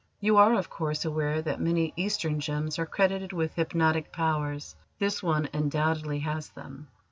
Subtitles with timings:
[0.19, 4.75] You are, of course, aware that many Eastern gems are credited with hypnotic powers.
[4.97, 6.87] This one undoubtedly has them."